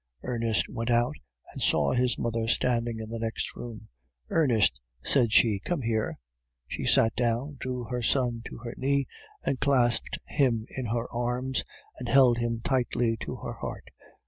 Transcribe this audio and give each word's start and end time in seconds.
"Ernest 0.23 0.67
went 0.67 0.89
out 0.89 1.13
and 1.53 1.61
saw 1.61 1.91
his 1.93 2.17
mother 2.17 2.47
standing 2.47 2.97
in 2.97 3.11
the 3.11 3.19
next 3.19 3.55
room. 3.55 3.87
"'Ernest,' 4.31 4.81
said 5.03 5.31
she, 5.31 5.59
'come 5.59 5.83
here.' 5.83 6.17
"She 6.67 6.87
sat 6.87 7.15
down, 7.15 7.57
drew 7.59 7.83
her 7.83 8.01
son 8.01 8.41
to 8.45 8.57
her 8.63 8.73
knees, 8.77 9.05
and 9.43 9.59
clasped 9.59 10.17
him 10.25 10.65
in 10.75 10.87
her 10.87 11.07
arms, 11.13 11.63
and 11.99 12.09
held 12.09 12.39
him 12.39 12.61
tightly 12.63 13.15
to 13.19 13.35
her 13.35 13.53
heart. 13.53 13.91